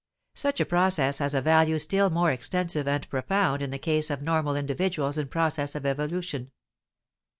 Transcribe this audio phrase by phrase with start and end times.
[0.33, 4.23] Such a process has a value still more extensive and profound in the case of
[4.23, 6.49] normal individuals in process of evolution.